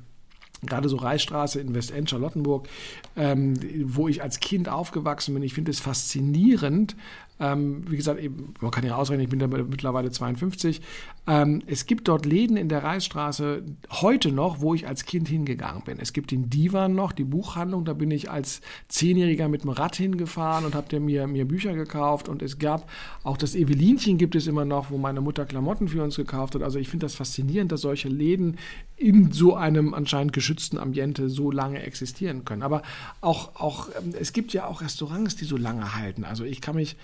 [0.63, 2.67] gerade so Reichsstraße in Westend, Charlottenburg,
[3.15, 5.41] ähm, wo ich als Kind aufgewachsen bin.
[5.41, 6.95] Ich finde es faszinierend,
[7.41, 10.79] ähm, wie gesagt, eben, man kann ja ausrechnen, ich bin da mittlerweile 52.
[11.25, 15.83] Ähm, es gibt dort Läden in der Reichsstraße heute noch, wo ich als Kind hingegangen
[15.83, 15.97] bin.
[15.99, 19.95] Es gibt den Divan noch, die Buchhandlung, da bin ich als Zehnjähriger mit dem Rad
[19.95, 22.29] hingefahren und habe mir, mir Bücher gekauft.
[22.29, 22.87] Und es gab
[23.23, 26.61] auch das Evelinchen gibt es immer noch, wo meine Mutter Klamotten für uns gekauft hat.
[26.61, 28.57] Also ich finde das faszinierend, dass solche Läden
[28.97, 32.61] in so einem anscheinend geschützten Ambiente so lange existieren können.
[32.61, 32.83] Aber
[33.19, 36.23] auch, auch ähm, es gibt ja auch Restaurants, die so lange halten.
[36.23, 36.95] Also ich kann mich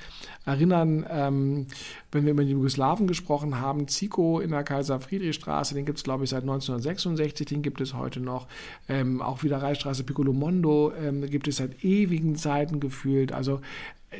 [0.45, 1.67] erinnern, ähm,
[2.11, 6.23] wenn wir über die Jugoslawen gesprochen haben, Zico in der Kaiser-Friedrich-Straße, den gibt es, glaube
[6.23, 8.47] ich, seit 1966, den gibt es heute noch.
[8.87, 13.31] Ähm, auch wieder Reichstraße Piccolo Mondo ähm, gibt es seit ewigen Zeiten gefühlt.
[13.31, 13.61] Also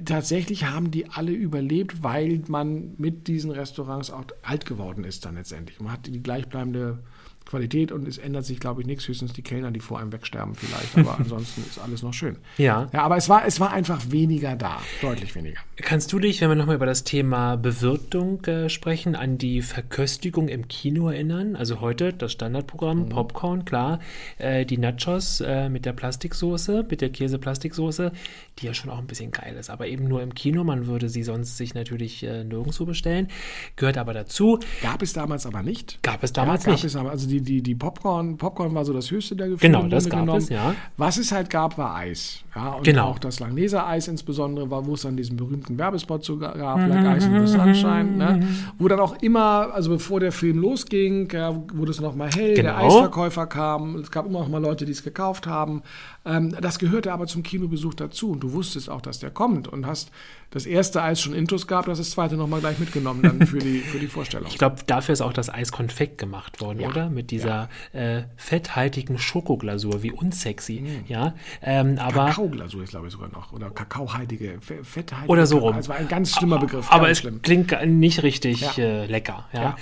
[0.04, 5.36] tatsächlich haben die alle überlebt, weil man mit diesen Restaurants auch alt geworden ist dann
[5.36, 5.80] letztendlich.
[5.80, 7.00] Man hat die gleichbleibende
[7.48, 10.54] Qualität und es ändert sich, glaube ich, nichts, höchstens die Kellner, die vor einem wegsterben
[10.56, 12.38] vielleicht, aber ansonsten ist alles noch schön.
[12.58, 12.90] Ja.
[12.94, 15.60] Ja, aber es war, es war einfach weniger da, deutlich weniger.
[15.78, 20.48] Kannst du dich, wenn wir nochmal über das Thema Bewirtung äh, sprechen, an die Verköstigung
[20.48, 21.56] im Kino erinnern?
[21.56, 23.10] Also heute das Standardprogramm, mhm.
[23.10, 24.00] Popcorn, klar,
[24.38, 28.12] äh, die Nachos äh, mit der Plastiksoße, mit der Käse-Plastiksoße,
[28.60, 31.10] die ja schon auch ein bisschen geil ist, aber eben nur im Kino, man würde
[31.10, 33.28] sie sonst sich natürlich äh, nirgendwo bestellen,
[33.76, 34.60] gehört aber dazu.
[34.82, 36.02] Gab es damals aber nicht.
[36.04, 36.84] Gab es damals ja, gab nicht.
[36.84, 39.74] Es aber, also die die, die, die Popcorn, Popcorn war so das höchste der Gefühle.
[39.74, 40.40] Genau, das gab genommen.
[40.40, 40.76] es, ja.
[40.98, 42.44] Was es halt gab, war Eis.
[42.56, 43.10] Ja, und genau.
[43.10, 47.28] auch das Langnese-Eis insbesondere war, wo es dann diesen berühmten Werbespot so gab, Like Ice
[47.28, 48.48] in the Sunshine, ne?
[48.80, 52.70] wo dann auch immer, also bevor der Film losging, ja, wurde es nochmal hell, genau.
[52.70, 55.84] der Eisverkäufer kam, es gab immer noch mal Leute, die es gekauft haben.
[56.26, 59.86] Ähm, das gehörte aber zum Kinobesuch dazu und du wusstest auch, dass der kommt und
[59.86, 60.12] hast
[60.52, 63.80] das erste Eis schon Intus gab, das das zweite nochmal gleich mitgenommen dann für die,
[63.80, 64.48] für die Vorstellung.
[64.48, 66.90] Ich glaube, dafür ist auch das Eis Konfekt gemacht worden, ja.
[66.90, 67.10] oder?
[67.10, 68.18] Mit dieser ja.
[68.18, 71.04] äh, fetthaltigen Schokoglasur, wie unsexy, mhm.
[71.08, 71.34] ja.
[71.62, 73.54] Ähm, aber Kakaoglasur ist, glaube ich, sogar noch.
[73.54, 75.32] Oder kakaohaltige, fetthaltige.
[75.32, 75.76] Oder so rum.
[75.76, 76.92] Das war ein ganz schlimmer Begriff.
[76.92, 77.42] Aber es schlimm.
[77.42, 79.76] klingt nicht richtig äh, lecker, ja.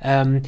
[0.00, 0.42] Ähm,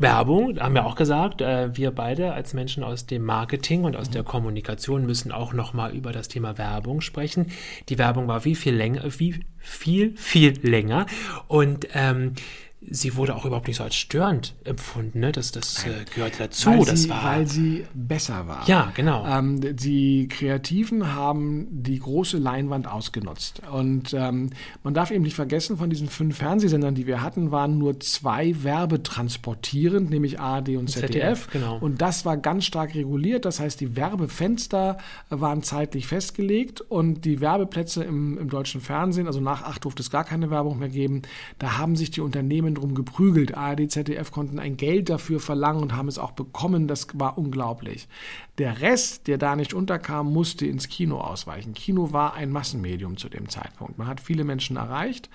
[0.00, 4.08] Werbung, haben wir auch gesagt, äh, wir beide als Menschen aus dem Marketing und aus
[4.08, 7.48] der Kommunikation müssen auch nochmal über das Thema Werbung sprechen.
[7.90, 11.04] Die Werbung war wie viel länger, wie viel, viel länger
[11.48, 12.32] und ähm,
[12.82, 15.20] sie wurde auch überhaupt nicht so als störend empfunden.
[15.20, 15.32] Ne?
[15.32, 16.70] Das, das äh, gehört dazu.
[16.70, 18.66] Weil das sie, war, weil sie besser war.
[18.66, 19.26] Ja, genau.
[19.26, 23.62] Ähm, die Kreativen haben die große Leinwand ausgenutzt.
[23.70, 24.50] Und ähm,
[24.82, 28.54] man darf eben nicht vergessen, von diesen fünf Fernsehsendern, die wir hatten, waren nur zwei
[28.62, 31.10] werbetransportierend, nämlich ARD und ZDF.
[31.10, 31.78] ZDF genau.
[31.78, 33.44] Und das war ganz stark reguliert.
[33.44, 34.96] Das heißt, die Werbefenster
[35.28, 40.10] waren zeitlich festgelegt und die Werbeplätze im, im deutschen Fernsehen, also nach acht durfte es
[40.10, 41.22] gar keine Werbung mehr geben,
[41.58, 43.56] da haben sich die Unternehmen Unternehmen drum geprügelt.
[43.56, 46.88] ARD, ZDF konnten ein Geld dafür verlangen und haben es auch bekommen.
[46.88, 48.08] Das war unglaublich.
[48.58, 51.74] Der Rest, der da nicht unterkam, musste ins Kino ausweichen.
[51.74, 53.98] Kino war ein Massenmedium zu dem Zeitpunkt.
[53.98, 55.30] Man hat viele Menschen erreicht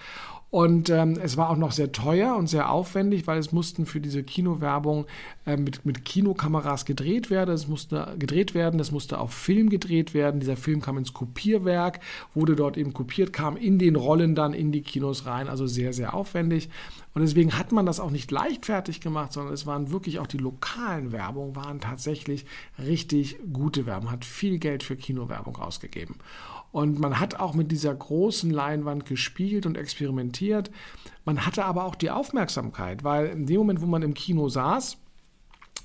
[0.51, 3.99] Und ähm, es war auch noch sehr teuer und sehr aufwendig, weil es mussten für
[3.99, 5.05] diese Kinowerbung
[5.45, 7.53] äh, mit, mit Kinokameras gedreht werden.
[7.53, 10.39] Es musste gedreht werden, das musste auf Film gedreht werden.
[10.39, 11.99] Dieser Film kam ins Kopierwerk,
[12.33, 15.47] wurde dort eben kopiert, kam in den Rollen dann in die Kinos rein.
[15.47, 16.69] Also sehr, sehr aufwendig.
[17.13, 20.37] Und deswegen hat man das auch nicht leichtfertig gemacht, sondern es waren wirklich auch die
[20.37, 22.45] lokalen Werbungen, waren tatsächlich
[22.77, 26.15] richtig gute Werbung, hat viel Geld für Kinowerbung ausgegeben.
[26.71, 30.71] Und man hat auch mit dieser großen Leinwand gespielt und experimentiert.
[31.23, 34.97] Man hatte aber auch die Aufmerksamkeit, weil in dem Moment, wo man im Kino saß,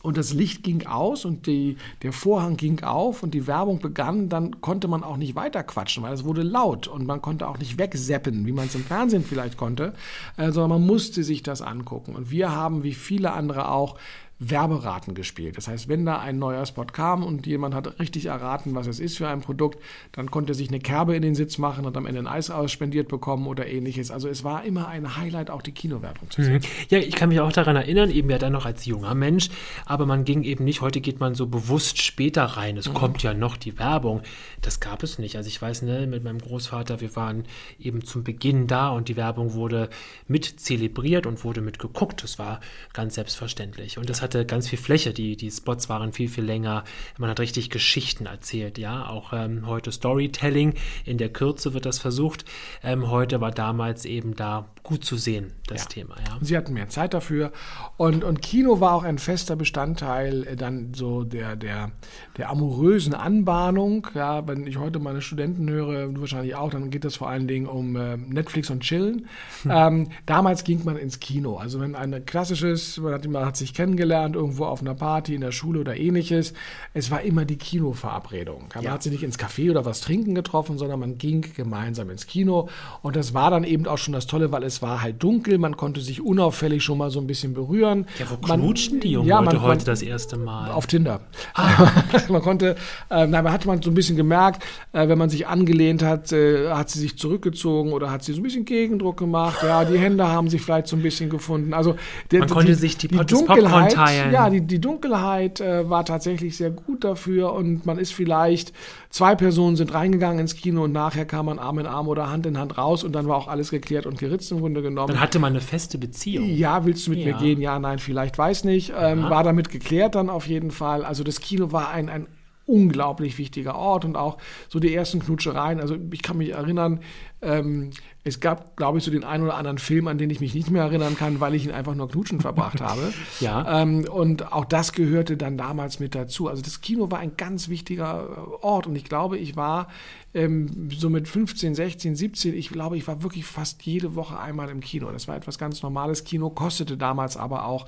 [0.03, 4.29] und das Licht ging aus und die, der Vorhang ging auf und die Werbung begann,
[4.29, 7.59] dann konnte man auch nicht weiter quatschen, weil es wurde laut und man konnte auch
[7.59, 9.93] nicht wegseppen, wie man es im Fernsehen vielleicht konnte,
[10.37, 12.15] äh, sondern man musste sich das angucken.
[12.15, 13.97] Und wir haben, wie viele andere auch,
[14.43, 15.59] Werberaten gespielt.
[15.59, 18.99] Das heißt, wenn da ein neuer Spot kam und jemand hat richtig erraten, was es
[18.99, 19.79] ist für ein Produkt,
[20.13, 22.51] dann konnte er sich eine Kerbe in den Sitz machen und am Ende ein Eis
[22.51, 24.11] ausspendiert bekommen oder ähnliches.
[24.11, 26.55] Also es war immer ein Highlight, auch die Kinowerbung zu sehen.
[26.55, 26.87] Mhm.
[26.89, 29.51] Ja, ich kann mich auch daran erinnern, eben ja dann noch als junger Mensch,
[29.85, 32.79] aber man ging eben nicht, heute geht man so bewusst später rein.
[32.79, 32.95] Es mhm.
[32.95, 34.23] kommt ja noch die Werbung.
[34.63, 35.37] Das gab es nicht.
[35.37, 37.45] Also ich weiß, ne, mit meinem Großvater, wir waren
[37.79, 39.91] eben zum Beginn da und die Werbung wurde
[40.29, 42.23] mit zelebriert und wurde mit geguckt.
[42.23, 42.61] Das war
[42.95, 43.99] ganz selbstverständlich.
[43.99, 46.85] Und das hat hatte ganz viel Fläche, die, die Spots waren viel, viel länger.
[47.19, 49.09] Man hat richtig Geschichten erzählt, ja.
[49.09, 52.45] Auch ähm, heute Storytelling, in der Kürze wird das versucht.
[52.85, 55.89] Ähm, heute war damals eben da gut zu sehen, das ja.
[55.89, 56.39] Thema, ja.
[56.41, 57.51] Sie hatten mehr Zeit dafür.
[57.97, 61.91] Und, und Kino war auch ein fester Bestandteil äh, dann so der, der,
[62.37, 64.07] der amorösen Anbahnung.
[64.15, 67.49] Ja, wenn ich heute meine Studenten höre, du wahrscheinlich auch, dann geht es vor allen
[67.49, 69.27] Dingen um äh, Netflix und Chillen.
[69.63, 69.71] Hm.
[69.75, 71.57] Ähm, damals ging man ins Kino.
[71.57, 75.35] Also wenn ein klassisches, man hat, man hat sich kennengelernt, kennengelernt, irgendwo auf einer Party,
[75.35, 76.53] in der Schule oder ähnliches.
[76.95, 78.69] Es war immer die Kinoverabredung.
[78.75, 78.93] Man ja.
[78.93, 82.69] hat sich nicht ins Café oder was trinken getroffen, sondern man ging gemeinsam ins Kino.
[83.03, 85.77] Und das war dann eben auch schon das Tolle, weil es war halt dunkel, man
[85.77, 88.07] konnte sich unauffällig schon mal so ein bisschen berühren.
[88.19, 90.71] Ja, wo man, knutschen die Jungen ja, man, heute das erste Mal?
[90.71, 91.21] Auf Tinder.
[91.55, 91.91] Ah.
[92.29, 92.77] man konnte,
[93.11, 96.71] äh, na, hat man so ein bisschen gemerkt, äh, wenn man sich angelehnt hat, äh,
[96.71, 99.63] hat sie sich zurückgezogen oder hat sie so ein bisschen Gegendruck gemacht.
[99.63, 101.75] Ja, die Hände haben sich vielleicht so ein bisschen gefunden.
[101.75, 101.97] Also
[102.31, 104.33] der, man konnte die, sich die, die Dunkelheit, teilen.
[104.33, 108.73] Ja, die, die Dunkelheit äh, war tatsächlich sehr gut dafür und man ist vielleicht,
[109.11, 112.47] zwei Personen sind reingegangen ins Kino und nachher kam man Arm in Arm oder Hand
[112.47, 115.09] in Hand raus und dann war auch alles geklärt und geritzt im Grunde genommen.
[115.09, 116.49] Dann hatte man eine feste Beziehung.
[116.49, 117.33] Ja, willst du mit ja.
[117.33, 117.61] mir gehen?
[117.61, 118.93] Ja, nein, vielleicht, weiß nicht.
[118.97, 121.05] Ähm, war damit geklärt dann auf jeden Fall.
[121.05, 122.27] Also das Kino war ein, ein
[122.71, 125.81] unglaublich wichtiger Ort und auch so die ersten Knutschereien.
[125.81, 127.01] Also ich kann mich erinnern,
[127.43, 127.91] ähm,
[128.23, 130.71] es gab, glaube ich, so den einen oder anderen Film, an den ich mich nicht
[130.71, 133.13] mehr erinnern kann, weil ich ihn einfach nur knutschen verbracht habe.
[133.41, 133.81] ja.
[133.81, 136.49] Ähm, und auch das gehörte dann damals mit dazu.
[136.49, 139.89] Also das Kino war ein ganz wichtiger äh, Ort und ich glaube, ich war
[140.35, 144.69] ähm, so mit 15, 16, 17, ich glaube, ich war wirklich fast jede Woche einmal
[144.69, 145.11] im Kino.
[145.11, 146.25] Das war etwas ganz Normales.
[146.25, 147.87] Kino kostete damals aber auch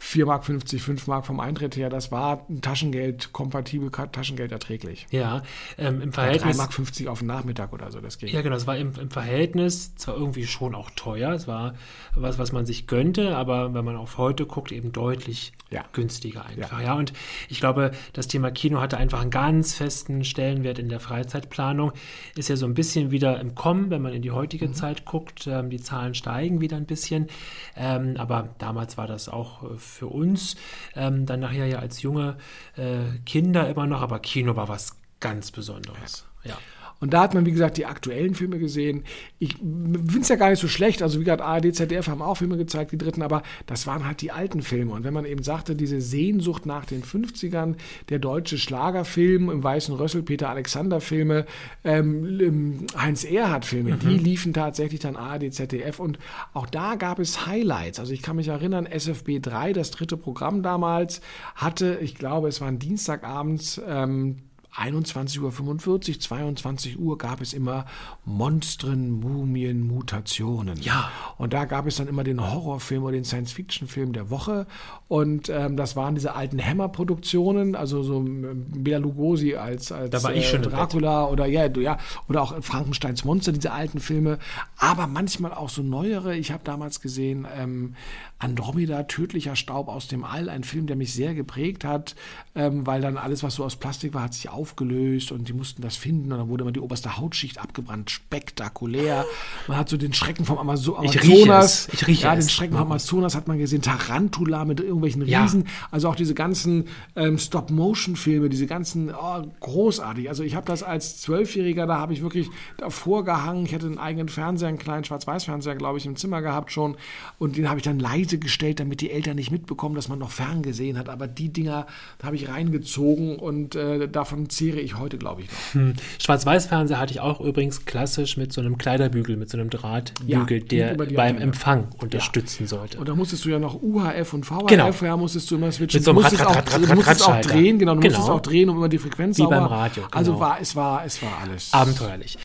[0.00, 5.06] 4,50 Mark, 5 Mark vom Eintritt her, das war Taschengeld, kompatibel, Taschengeld erträglich.
[5.10, 5.42] Ja,
[5.78, 6.56] ähm, im Verhältnis.
[6.56, 8.28] 3,50 Mark 50 auf den Nachmittag oder so, das ging.
[8.28, 11.74] Ja, genau, es war im, im, Verhältnis zwar irgendwie schon auch teuer, es war
[12.14, 15.84] was, was man sich gönnte, aber wenn man auf heute guckt, eben deutlich ja.
[15.92, 16.80] günstiger einfach.
[16.80, 16.86] Ja.
[16.86, 17.12] ja, und
[17.48, 21.92] ich glaube, das Thema Kino hatte einfach einen ganz festen Stellenwert in der Freizeitplanung.
[22.36, 24.74] Ist ja so ein bisschen wieder im Kommen, wenn man in die heutige mhm.
[24.74, 25.46] Zeit guckt.
[25.46, 27.28] Ähm, die Zahlen steigen wieder ein bisschen.
[27.76, 30.56] Ähm, aber damals war das auch äh, für uns
[30.94, 32.36] ähm, dann nachher ja als junge
[32.76, 36.26] äh, Kinder immer noch, aber Kino war was ganz Besonderes.
[36.44, 36.50] ja.
[36.50, 36.58] ja.
[37.00, 39.04] Und da hat man, wie gesagt, die aktuellen Filme gesehen.
[39.38, 41.02] Ich finde es ja gar nicht so schlecht.
[41.02, 44.22] Also, wie gesagt, ARD, ZDF haben auch Filme gezeigt, die dritten, aber das waren halt
[44.22, 44.92] die alten Filme.
[44.92, 47.74] Und wenn man eben sagte, diese Sehnsucht nach den 50ern,
[48.08, 51.44] der deutsche Schlagerfilm im Weißen Rössel, Peter Alexander Filme,
[51.84, 53.98] ähm, Heinz Erhardt Filme, mhm.
[54.00, 56.00] die liefen tatsächlich dann ARD, ZDF.
[56.00, 56.18] Und
[56.54, 58.00] auch da gab es Highlights.
[58.00, 61.20] Also, ich kann mich erinnern, SFB 3, das dritte Programm damals,
[61.54, 64.38] hatte, ich glaube, es war ein Dienstagabends, ähm,
[64.78, 67.86] 21.45 Uhr, 22 Uhr gab es immer
[68.24, 70.80] Monstren, Mumien, Mutationen.
[70.82, 71.10] Ja.
[71.38, 74.66] Und da gab es dann immer den Horrorfilm oder den Science-Fiction-Film der Woche.
[75.08, 80.22] Und ähm, das waren diese alten Hammer-Produktionen, also so ähm, Bela Lugosi als, als da
[80.22, 84.38] war ich schon äh, Dracula oder ja, ja, oder auch Frankensteins Monster, diese alten Filme.
[84.78, 86.36] Aber manchmal auch so neuere.
[86.36, 87.94] Ich habe damals gesehen, ähm,
[88.38, 92.14] Andromeda, tödlicher Staub aus dem All, ein Film, der mich sehr geprägt hat,
[92.54, 95.52] ähm, weil dann alles, was so aus Plastik war, hat sich auf aufgelöst und die
[95.52, 98.10] mussten das finden und dann wurde immer die oberste Hautschicht abgebrannt.
[98.10, 99.24] Spektakulär.
[99.68, 101.22] Man hat so den Schrecken vom Amazo Ich Amazonas.
[101.22, 101.88] rieche es.
[101.92, 102.46] Ich rieche ja, es.
[102.46, 103.80] den Schrecken vom Amazonas hat man gesehen.
[103.80, 105.42] Tarantula mit irgendwelchen Ja.
[105.44, 105.68] Riesen.
[105.92, 110.28] Also auch diese ganzen ähm, Stop-Motion-Filme, diese ganzen, oh, großartig.
[110.28, 113.66] Also ich habe das als Zwölfjähriger, da habe ich wirklich davor gehangen.
[113.66, 116.96] Ich hatte einen eigenen Fernseher, einen kleinen Schwarz-Weiß-Fernseher, glaube ich, im Zimmer gehabt schon.
[117.38, 120.32] Und den habe ich dann leise gestellt, damit die Eltern nicht mitbekommen, dass man noch
[120.32, 121.08] fern gesehen hat.
[121.08, 121.86] Aber die Dinger
[122.18, 125.74] da habe ich reingezogen und äh, davon zehre ich heute, glaube ich, noch.
[125.74, 125.94] Hm.
[126.18, 130.94] Schwarz-Weiß-Fernseher hatte ich auch übrigens klassisch mit so einem Kleiderbügel, mit so einem Drahtbügel, Ja,
[130.94, 131.36] der beim.
[131.38, 132.98] Empfang unterstützen sollte.
[132.98, 134.90] Und da musstest du ja noch UHF und VHF, Genau.
[134.90, 135.98] ja, musstest du immer switchen.
[135.98, 137.94] Mit so einem du musstest Rat, auch, Rat, Rat, du Rat, musstest auch drehen, genau,
[137.94, 138.16] du Genau.
[138.16, 139.56] musstest auch drehen, um immer die Frequenz Wie sauber.
[139.60, 140.16] beim Radio, genau.
[140.16, 141.72] Also war, es war, es war alles.
[141.72, 142.38] Abenteuerlich.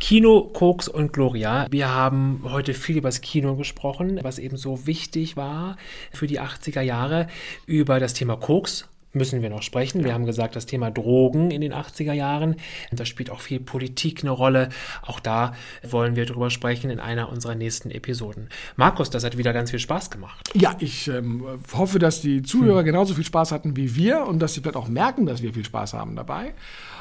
[0.00, 1.66] Kino, Koks und Gloria.
[1.70, 5.76] Wir haben heute viel über das Kino gesprochen, was eben so wichtig war
[6.12, 7.26] für die 80er Jahre.
[7.66, 10.04] Über das Thema Koks müssen wir noch sprechen.
[10.04, 12.56] Wir haben gesagt, das Thema Drogen in den 80er Jahren.
[12.92, 14.68] Da spielt auch viel Politik eine Rolle.
[15.02, 18.48] Auch da wollen wir drüber sprechen in einer unserer nächsten Episoden.
[18.76, 20.50] Markus, das hat wieder ganz viel Spaß gemacht.
[20.54, 24.54] Ja, ich ähm, hoffe, dass die Zuhörer genauso viel Spaß hatten wie wir und dass
[24.54, 26.54] sie vielleicht auch merken, dass wir viel Spaß haben dabei.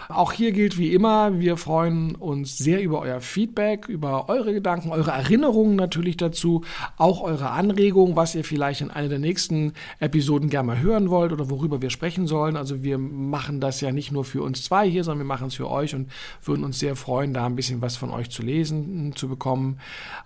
[0.09, 4.91] Auch hier gilt wie immer, wir freuen uns sehr über euer Feedback, über eure Gedanken,
[4.91, 6.63] eure Erinnerungen natürlich dazu,
[6.97, 11.31] auch eure Anregungen, was ihr vielleicht in einer der nächsten Episoden gerne mal hören wollt
[11.31, 12.55] oder worüber wir sprechen sollen.
[12.57, 15.55] Also wir machen das ja nicht nur für uns zwei hier, sondern wir machen es
[15.55, 16.11] für euch und
[16.43, 19.79] würden uns sehr freuen, da ein bisschen was von euch zu lesen, zu bekommen.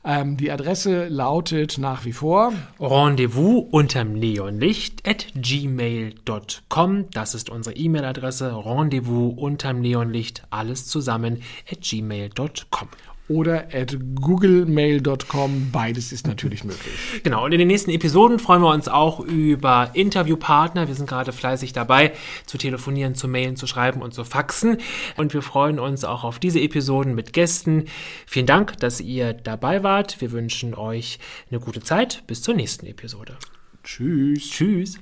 [0.04, 7.06] Ähm, die Adresse lautet nach wie vor Rendezvous unterm Neonlicht at gmail.com.
[7.12, 8.54] Das ist unsere E-Mail-Adresse.
[8.66, 9.34] Rendezvous
[9.68, 12.88] unterm Neonlicht, alles zusammen at gmail.com.
[13.30, 15.72] oder at googlemail.com.
[15.72, 16.94] Beides ist natürlich möglich.
[17.24, 20.88] Genau, und in den nächsten Episoden freuen wir uns auch über Interviewpartner.
[20.88, 22.14] Wir sind gerade fleißig dabei,
[22.46, 24.78] zu telefonieren, zu mailen, zu schreiben und zu faxen.
[25.18, 27.86] Und wir freuen uns auch auf diese Episoden mit Gästen.
[28.26, 30.22] Vielen Dank, dass ihr dabei wart.
[30.22, 31.20] Wir wünschen euch
[31.52, 32.24] eine gute Zeit.
[32.28, 33.38] Bis zur nächsten Episode.
[33.84, 34.50] Tschüss.
[34.52, 35.00] Tschüss.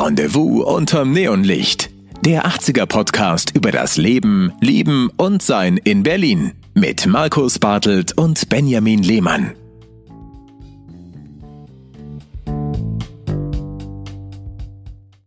[0.00, 1.90] Rendezvous unterm Neonlicht.
[2.24, 6.52] Der 80er Podcast über das Leben, Lieben und Sein in Berlin.
[6.72, 9.52] Mit Markus Bartelt und Benjamin Lehmann.